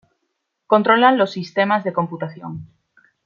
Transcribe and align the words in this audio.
controlan 0.65 1.19
los 1.19 1.29
sistemas 1.29 1.83
de 1.83 1.93
computación 1.93 2.65